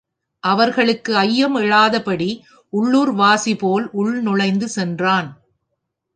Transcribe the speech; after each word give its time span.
அவர்களுக்கு 0.43 1.17
ஐயம் 1.17 1.55
எழாதபடி 1.55 2.29
உள்ளுர் 2.69 3.11
வாசிபோல் 3.11 3.89
உள் 3.91 4.21
நுழைந்து 4.21 4.67
சென்றான். 4.67 5.29